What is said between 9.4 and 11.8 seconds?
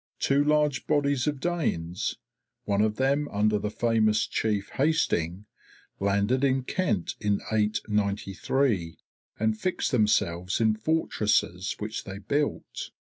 fixed themselves in fortresses